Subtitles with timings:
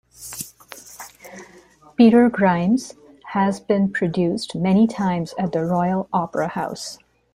[1.95, 2.95] "Peter Grimes"
[3.33, 6.97] has been produced many times at the Royal Opera House.